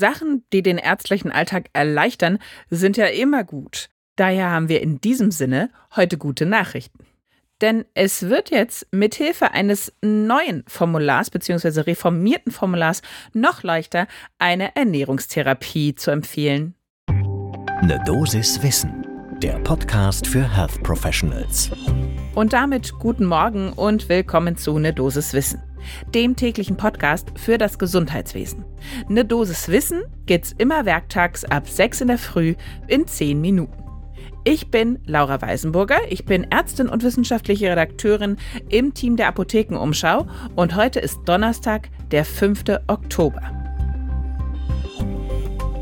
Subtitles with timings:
[0.00, 3.90] Sachen, die den ärztlichen Alltag erleichtern, sind ja immer gut.
[4.16, 7.06] Daher haben wir in diesem Sinne heute gute Nachrichten.
[7.60, 11.80] Denn es wird jetzt mithilfe eines neuen Formulars bzw.
[11.82, 13.02] reformierten Formulars
[13.32, 14.06] noch leichter,
[14.38, 16.74] eine Ernährungstherapie zu empfehlen.
[17.06, 19.06] Eine Dosis Wissen,
[19.42, 21.70] der Podcast für Health Professionals.
[22.34, 25.60] Und damit guten Morgen und willkommen zu Ne Dosis Wissen,
[26.14, 28.64] dem täglichen Podcast für das Gesundheitswesen.
[29.08, 32.54] Ne Dosis Wissen gibt's immer werktags ab 6 in der Früh
[32.86, 33.82] in 10 Minuten.
[34.44, 38.36] Ich bin Laura Weisenburger, ich bin Ärztin und wissenschaftliche Redakteurin
[38.68, 42.64] im Team der Apothekenumschau und heute ist Donnerstag, der 5.
[42.86, 43.42] Oktober.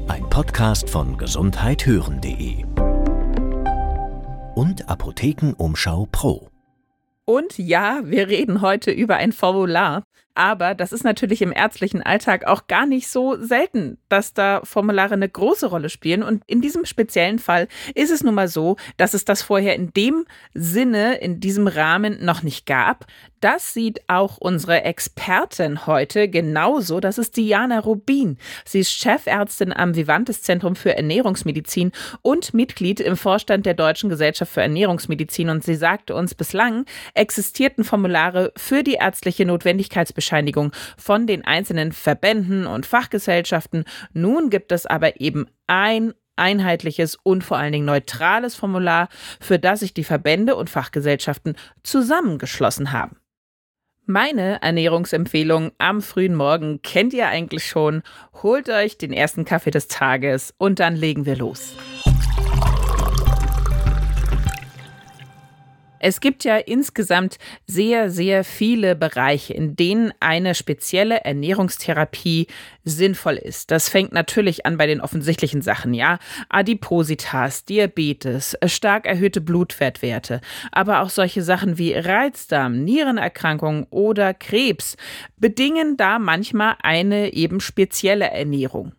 [0.09, 2.68] Ein Podcast von gesundheithören.de
[4.59, 6.51] und Apothekenumschau Pro.
[7.25, 10.03] Und ja, wir reden heute über ein Formular.
[10.39, 15.15] Aber das ist natürlich im ärztlichen Alltag auch gar nicht so selten, dass da Formulare
[15.15, 16.23] eine große Rolle spielen.
[16.23, 17.67] Und in diesem speziellen Fall
[17.97, 22.25] ist es nun mal so, dass es das vorher in dem Sinne, in diesem Rahmen
[22.25, 23.07] noch nicht gab.
[23.41, 27.01] Das sieht auch unsere Expertin heute genauso.
[27.01, 28.37] Das ist Diana Rubin.
[28.65, 31.93] Sie ist Chefärztin am Vivantes Zentrum für Ernährungsmedizin
[32.23, 35.51] und Mitglied im Vorstand der Deutschen Gesellschaft für Ernährungsmedizin.
[35.51, 39.45] Und sie sagte uns, bislang existierten Formulare für die ärztliche
[40.29, 43.85] Notwendigkeitsbescheinigung von den einzelnen Verbänden und Fachgesellschaften.
[44.13, 49.09] Nun gibt es aber eben ein einheitliches und vor allen Dingen neutrales Formular,
[49.41, 53.17] für das sich die Verbände und Fachgesellschaften zusammengeschlossen haben.
[54.07, 58.03] Meine Ernährungsempfehlung am frühen Morgen kennt ihr eigentlich schon.
[58.43, 61.75] Holt euch den ersten Kaffee des Tages und dann legen wir los.
[66.01, 72.47] Es gibt ja insgesamt sehr, sehr viele Bereiche, in denen eine spezielle Ernährungstherapie
[72.85, 73.71] sinnvoll ist.
[73.71, 76.19] Das fängt natürlich an bei den offensichtlichen Sachen, ja.
[76.49, 80.41] Adipositas, Diabetes, stark erhöhte Blutfettwerte,
[80.73, 84.97] aber auch solche Sachen wie Reizdarm, Nierenerkrankungen oder Krebs
[85.37, 88.93] bedingen da manchmal eine eben spezielle Ernährung.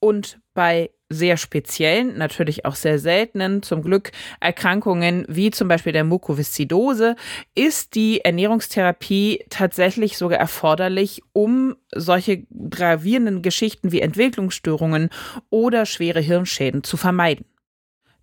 [0.00, 6.04] Und bei sehr speziellen, natürlich auch sehr seltenen, zum Glück Erkrankungen wie zum Beispiel der
[6.04, 7.16] Mukoviszidose,
[7.54, 15.10] ist die Ernährungstherapie tatsächlich sogar erforderlich, um solche gravierenden Geschichten wie Entwicklungsstörungen
[15.50, 17.44] oder schwere Hirnschäden zu vermeiden.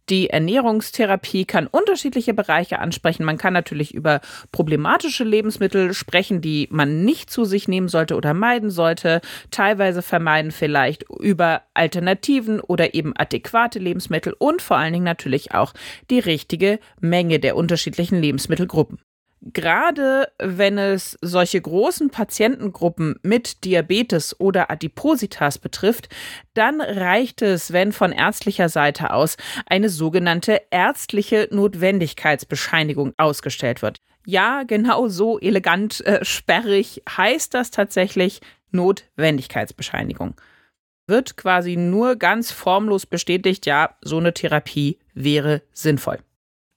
[0.09, 3.23] Die Ernährungstherapie kann unterschiedliche Bereiche ansprechen.
[3.23, 4.21] Man kann natürlich über
[4.51, 9.21] problematische Lebensmittel sprechen, die man nicht zu sich nehmen sollte oder meiden sollte.
[9.51, 15.73] Teilweise vermeiden vielleicht über Alternativen oder eben adäquate Lebensmittel und vor allen Dingen natürlich auch
[16.09, 18.99] die richtige Menge der unterschiedlichen Lebensmittelgruppen
[19.41, 26.09] gerade wenn es solche großen Patientengruppen mit Diabetes oder Adipositas betrifft,
[26.53, 33.97] dann reicht es, wenn von ärztlicher Seite aus eine sogenannte ärztliche Notwendigkeitsbescheinigung ausgestellt wird.
[34.25, 40.35] Ja, genau so elegant äh, sperrig heißt das tatsächlich Notwendigkeitsbescheinigung.
[41.07, 46.19] Wird quasi nur ganz formlos bestätigt, ja, so eine Therapie wäre sinnvoll.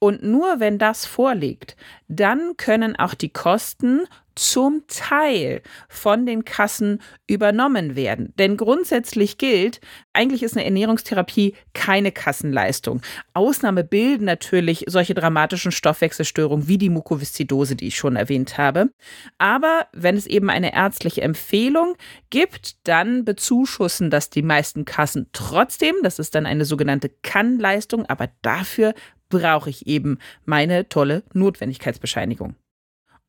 [0.03, 1.77] Und nur wenn das vorliegt,
[2.09, 4.01] dann können auch die Kosten
[4.35, 8.33] zum Teil von den Kassen übernommen werden.
[8.37, 9.81] Denn grundsätzlich gilt,
[10.13, 13.01] eigentlich ist eine Ernährungstherapie keine Kassenleistung.
[13.33, 18.91] Ausnahme bilden natürlich solche dramatischen Stoffwechselstörungen wie die Mukoviszidose, die ich schon erwähnt habe.
[19.39, 21.95] Aber wenn es eben eine ärztliche Empfehlung
[22.31, 25.95] gibt, dann bezuschussen das die meisten Kassen trotzdem.
[26.03, 28.95] Das ist dann eine sogenannte Kannleistung, aber dafür
[29.33, 32.55] brauche ich eben meine tolle Notwendigkeitsbescheinigung.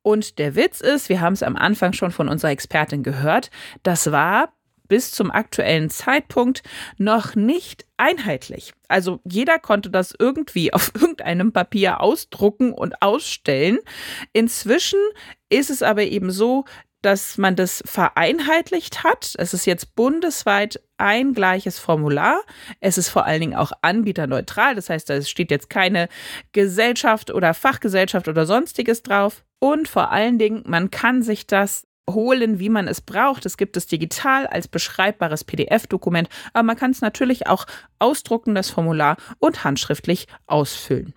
[0.02, 3.50] Und der Witz ist, wir haben es am Anfang schon von unserer Expertin gehört,
[3.82, 4.52] das war
[4.86, 6.62] bis zum aktuellen Zeitpunkt
[6.98, 8.74] noch nicht einheitlich.
[8.86, 13.78] Also jeder konnte das irgendwie auf irgendeinem Papier ausdrucken und ausstellen.
[14.34, 15.00] Inzwischen
[15.48, 16.66] ist es aber eben so,
[17.04, 19.34] dass man das vereinheitlicht hat.
[19.36, 22.40] Es ist jetzt bundesweit ein gleiches Formular.
[22.80, 24.74] Es ist vor allen Dingen auch anbieterneutral.
[24.74, 26.08] Das heißt, da steht jetzt keine
[26.52, 29.44] Gesellschaft oder Fachgesellschaft oder sonstiges drauf.
[29.58, 33.46] Und vor allen Dingen, man kann sich das holen, wie man es braucht.
[33.46, 37.66] Es gibt es digital als beschreibbares PDF-Dokument, aber man kann es natürlich auch
[37.98, 41.14] ausdrucken, das Formular, und handschriftlich ausfüllen.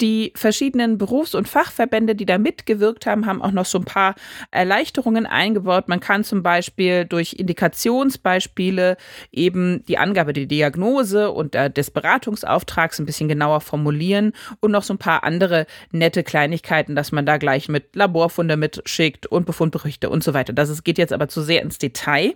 [0.00, 4.16] Die verschiedenen Berufs- und Fachverbände, die da mitgewirkt haben, haben auch noch so ein paar
[4.50, 5.86] Erleichterungen eingebaut.
[5.86, 8.96] Man kann zum Beispiel durch Indikationsbeispiele
[9.30, 14.94] eben die Angabe der Diagnose und des Beratungsauftrags ein bisschen genauer formulieren und noch so
[14.94, 20.24] ein paar andere nette Kleinigkeiten, dass man da gleich mit Laborfunde mitschickt und Befundberichte und
[20.24, 20.52] so weiter.
[20.52, 22.34] Das geht jetzt aber zu sehr ins Detail.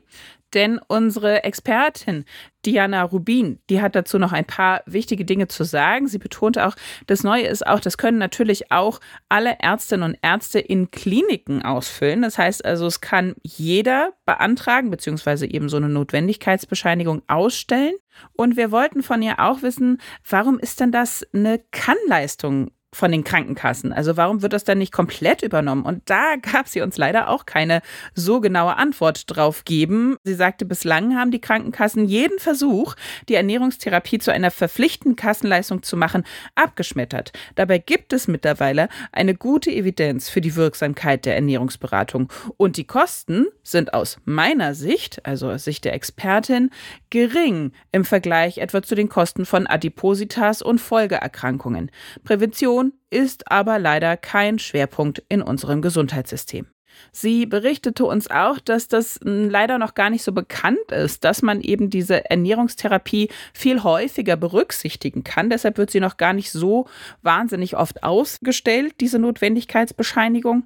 [0.54, 2.24] Denn unsere Expertin
[2.64, 6.08] Diana Rubin, die hat dazu noch ein paar wichtige Dinge zu sagen.
[6.08, 6.74] Sie betonte auch,
[7.06, 12.22] das Neue ist auch, das können natürlich auch alle Ärztinnen und Ärzte in Kliniken ausfüllen.
[12.22, 17.94] Das heißt also, es kann jeder beantragen, beziehungsweise eben so eine Notwendigkeitsbescheinigung ausstellen.
[18.32, 23.24] Und wir wollten von ihr auch wissen, warum ist denn das eine Kannleistung von den
[23.24, 23.92] Krankenkassen.
[23.92, 25.84] Also warum wird das dann nicht komplett übernommen?
[25.84, 27.82] Und da gab sie uns leider auch keine
[28.14, 30.16] so genaue Antwort drauf geben.
[30.24, 32.94] Sie sagte, bislang haben die Krankenkassen jeden Versuch,
[33.28, 37.32] die Ernährungstherapie zu einer verpflichtenden Kassenleistung zu machen, abgeschmettert.
[37.54, 42.32] Dabei gibt es mittlerweile eine gute Evidenz für die Wirksamkeit der Ernährungsberatung.
[42.56, 46.70] Und die Kosten sind aus meiner Sicht, also aus Sicht der Expertin,
[47.10, 51.90] gering im Vergleich etwa zu den Kosten von Adipositas und Folgeerkrankungen.
[52.24, 56.66] Prävention ist aber leider kein Schwerpunkt in unserem Gesundheitssystem.
[57.12, 61.60] Sie berichtete uns auch, dass das leider noch gar nicht so bekannt ist, dass man
[61.60, 65.50] eben diese Ernährungstherapie viel häufiger berücksichtigen kann.
[65.50, 66.86] Deshalb wird sie noch gar nicht so
[67.22, 70.64] wahnsinnig oft ausgestellt, diese Notwendigkeitsbescheinigung.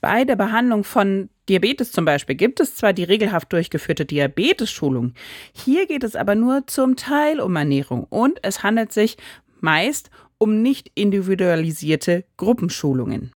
[0.00, 5.14] Bei der Behandlung von Diabetes zum Beispiel gibt es zwar die regelhaft durchgeführte Diabetes-Schulung,
[5.52, 9.16] hier geht es aber nur zum Teil um Ernährung und es handelt sich
[9.60, 13.32] meist um nicht individualisierte Gruppenschulungen.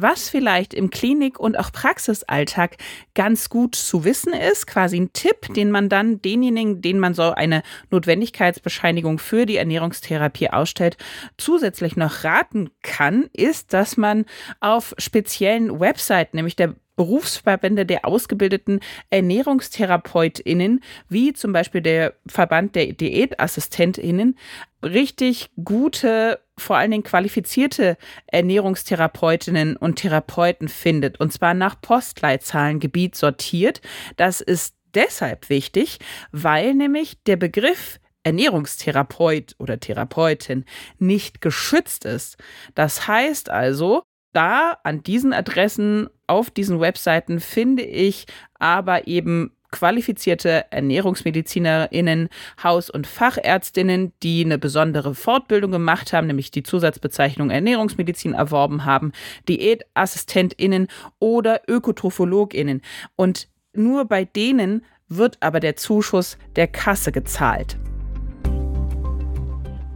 [0.00, 2.76] Was vielleicht im Klinik- und auch Praxisalltag
[3.14, 7.32] ganz gut zu wissen ist, quasi ein Tipp, den man dann denjenigen, denen man so
[7.32, 10.98] eine Notwendigkeitsbescheinigung für die Ernährungstherapie ausstellt,
[11.36, 14.24] zusätzlich noch raten kann, ist, dass man
[14.60, 18.80] auf speziellen Webseiten, nämlich der Berufsverbände der ausgebildeten
[19.10, 24.36] ErnährungstherapeutInnen, wie zum Beispiel der Verband der DiätassistentInnen,
[24.82, 27.96] richtig gute, vor allen Dingen qualifizierte
[28.26, 31.20] Ernährungstherapeutinnen und Therapeuten findet.
[31.20, 33.80] Und zwar nach Postleitzahlengebiet sortiert.
[34.16, 36.00] Das ist deshalb wichtig,
[36.32, 40.64] weil nämlich der Begriff Ernährungstherapeut oder Therapeutin
[40.98, 42.38] nicht geschützt ist.
[42.74, 44.02] Das heißt also,
[44.38, 48.26] da an diesen Adressen auf diesen Webseiten finde ich
[48.60, 52.28] aber eben qualifizierte Ernährungsmedizinerinnen,
[52.62, 59.10] Haus- und Fachärztinnen, die eine besondere Fortbildung gemacht haben, nämlich die Zusatzbezeichnung Ernährungsmedizin erworben haben,
[59.48, 60.86] Diätassistentinnen
[61.18, 62.82] oder Ökotrophologinnen.
[63.16, 67.76] Und nur bei denen wird aber der Zuschuss der Kasse gezahlt.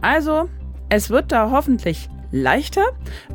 [0.01, 0.49] Also,
[0.89, 2.83] es wird da hoffentlich leichter,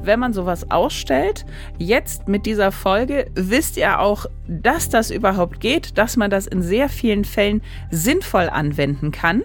[0.02, 1.46] wenn man sowas ausstellt.
[1.78, 6.62] Jetzt mit dieser Folge wisst ihr auch, dass das überhaupt geht, dass man das in
[6.62, 9.44] sehr vielen Fällen sinnvoll anwenden kann.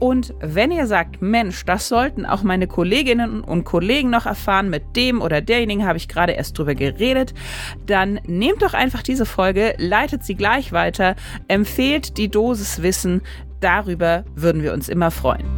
[0.00, 4.96] Und wenn ihr sagt, Mensch, das sollten auch meine Kolleginnen und Kollegen noch erfahren, mit
[4.96, 7.34] dem oder derjenigen habe ich gerade erst drüber geredet,
[7.86, 11.14] dann nehmt doch einfach diese Folge, leitet sie gleich weiter,
[11.46, 13.22] empfehlt die Dosis Wissen.
[13.60, 15.57] Darüber würden wir uns immer freuen.